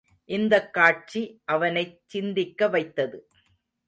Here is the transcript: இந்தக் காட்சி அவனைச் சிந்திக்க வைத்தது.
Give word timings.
இந்தக் 0.29 0.73
காட்சி 0.73 1.41
அவனைச் 1.45 2.01
சிந்திக்க 2.05 2.67
வைத்தது. 2.67 3.27